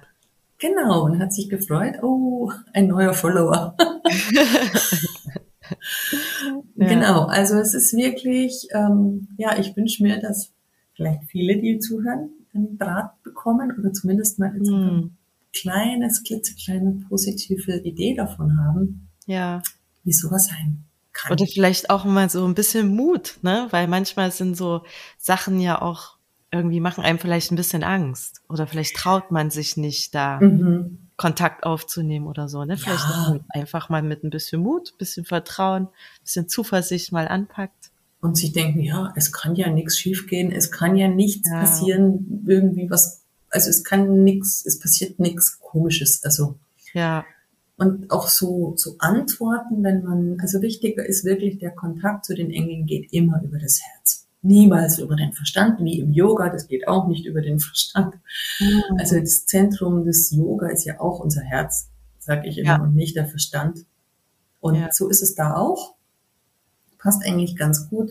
[0.59, 3.75] Genau, und hat sich gefreut, oh, ein neuer Follower.
[6.75, 6.89] ja.
[6.89, 10.53] Genau, also es ist wirklich, ähm, ja, ich wünsche mir, dass
[10.93, 15.17] vielleicht viele, die zuhören, einen Draht bekommen oder zumindest mal mm.
[15.55, 19.63] Ein kleines, klitzekleine positive Idee davon haben, ja.
[20.03, 21.33] wie sowas sein kann.
[21.33, 23.69] Oder vielleicht auch mal so ein bisschen Mut, ne?
[23.71, 24.83] Weil manchmal sind so
[25.19, 26.15] Sachen ja auch
[26.55, 28.43] irgendwie machen einem vielleicht ein bisschen Angst.
[28.49, 30.99] Oder vielleicht traut man sich nicht, da mhm.
[31.17, 32.65] Kontakt aufzunehmen oder so.
[32.65, 32.77] Ne?
[32.77, 33.39] Vielleicht ja.
[33.49, 35.89] einfach mal mit ein bisschen Mut, bisschen Vertrauen,
[36.23, 37.91] bisschen Zuversicht mal anpackt.
[38.21, 41.61] Und sich denken, ja, es kann ja nichts schiefgehen, es kann ja nichts ja.
[41.61, 43.24] passieren, irgendwie was,
[43.55, 46.23] also es kann nichts, es passiert nichts Komisches.
[46.25, 46.59] Also
[46.93, 47.25] ja.
[47.77, 52.51] Und auch so, so Antworten, wenn man, also wichtiger ist wirklich, der Kontakt zu den
[52.51, 54.27] Engeln geht immer über das Herz.
[54.43, 58.15] Niemals über den Verstand, wie im Yoga, das geht auch nicht über den Verstand.
[58.61, 58.99] Mhm.
[58.99, 61.89] Also das Zentrum des Yoga ist ja auch unser Herz,
[62.19, 62.83] sage ich immer, ja.
[62.83, 63.87] und nicht der Verstand.
[64.61, 64.89] Und ja.
[64.93, 65.95] so ist es da auch.
[66.99, 68.11] Passt eigentlich ganz gut.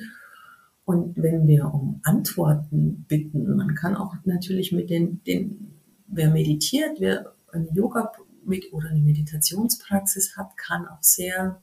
[0.85, 6.99] Und wenn wir um Antworten bitten, man kann auch natürlich mit den, den wer meditiert,
[6.99, 8.11] wer eine Yoga
[8.45, 11.61] mit oder eine Meditationspraxis hat, kann auch sehr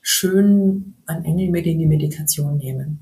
[0.00, 3.00] schön ein Engel mit in die Meditation nehmen.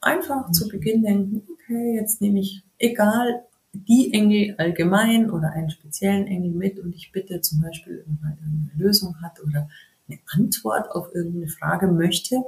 [0.00, 0.52] Einfach mhm.
[0.52, 6.52] zu Beginn denken, okay, jetzt nehme ich, egal, die Engel allgemein oder einen speziellen Engel
[6.52, 9.68] mit und ich bitte zum Beispiel, wenn man eine Lösung hat oder
[10.08, 12.42] eine Antwort auf irgendeine Frage möchte,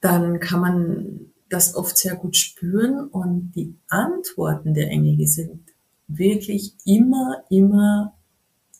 [0.00, 5.60] dann kann man das oft sehr gut spüren und die Antworten der Engel, die sind
[6.06, 8.14] wirklich immer, immer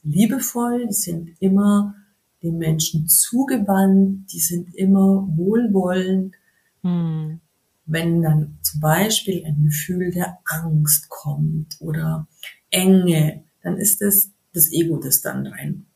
[0.03, 1.95] liebevoll, die sind immer
[2.43, 6.35] den Menschen zugewandt, die sind immer wohlwollend.
[6.83, 7.41] Hm.
[7.87, 12.29] Wenn dann zum Beispiel ein Gefühl der Angst kommt oder
[12.71, 15.87] Enge, dann ist es das Ego, das dann rein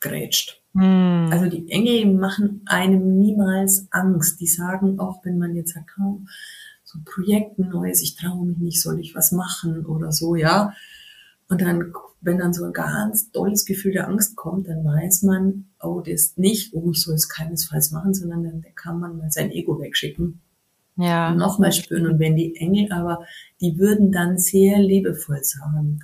[0.00, 0.63] grätscht.
[0.74, 1.28] Hm.
[1.30, 4.40] Also die Engel machen einem niemals Angst.
[4.40, 6.20] Die sagen auch, wenn man jetzt sagt, oh,
[6.82, 10.72] so ein Projekt Neues, ich traue mich nicht, soll ich was machen oder so, ja.
[11.48, 15.66] Und dann, wenn dann so ein ganz tolles Gefühl der Angst kommt, dann weiß man,
[15.80, 19.30] oh, das ist nicht, oh, ich soll es keinesfalls machen, sondern dann kann man mal
[19.30, 20.40] sein Ego wegschicken.
[20.96, 21.34] Ja.
[21.34, 22.06] Nochmal spüren.
[22.06, 23.26] Und wenn die Engel aber,
[23.60, 26.00] die würden dann sehr liebevoll sagen,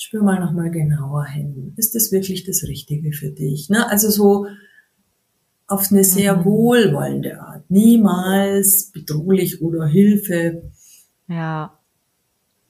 [0.00, 1.74] spür mal nochmal genauer hin.
[1.76, 3.68] Ist das wirklich das Richtige für dich?
[3.68, 3.88] Ne?
[3.88, 4.46] Also so,
[5.70, 6.44] auf eine sehr mhm.
[6.44, 7.70] wohlwollende Art.
[7.70, 10.70] Niemals bedrohlich oder Hilfe.
[11.28, 11.78] Ja.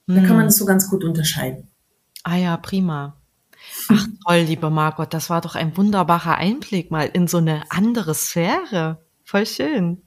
[0.07, 0.15] Mhm.
[0.17, 0.49] Da kann man mhm.
[0.49, 1.69] das so ganz gut unterscheiden.
[2.25, 3.17] Ah ja, prima.
[3.89, 8.15] Ach toll, liebe Margot, das war doch ein wunderbarer Einblick mal in so eine andere
[8.15, 9.03] Sphäre.
[9.25, 10.03] Voll schön.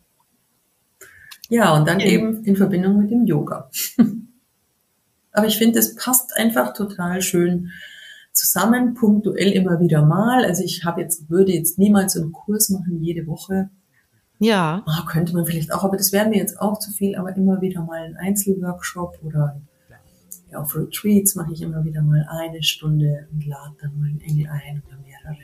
[1.50, 3.70] Ja, und dann eben in Verbindung mit dem Yoga.
[5.34, 7.72] Aber ich finde, es passt einfach total schön
[8.32, 10.46] zusammen, punktuell immer wieder mal.
[10.46, 13.70] Also ich habe jetzt, würde jetzt niemals so einen Kurs machen, jede Woche.
[14.40, 14.84] Ja.
[14.88, 17.62] Oh, könnte man vielleicht auch, aber das wäre mir jetzt auch zu viel, aber immer
[17.62, 19.62] wieder mal ein Einzelworkshop oder
[20.52, 24.22] ja, auf Retreats mache ich immer wieder mal eine Stunde und lade dann mal einen
[24.22, 25.44] Engel ein oder mehrere.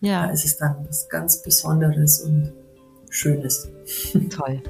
[0.00, 0.26] Ja.
[0.26, 2.52] Da ist es dann was ganz Besonderes und
[3.10, 3.70] Schönes.
[4.30, 4.62] Toll.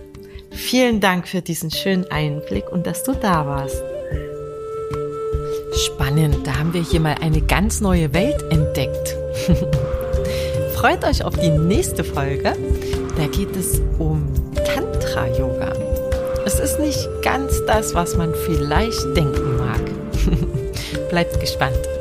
[0.50, 3.82] Vielen Dank für diesen schönen Einblick und dass du da warst.
[5.74, 9.16] Spannend, da haben wir hier mal eine ganz neue Welt entdeckt.
[10.74, 12.54] Freut euch auf die nächste Folge.
[13.16, 15.72] Da geht es um Tantra-Yoga.
[16.44, 19.80] Es ist nicht ganz das, was man vielleicht denken mag.
[21.10, 21.91] Bleibt gespannt.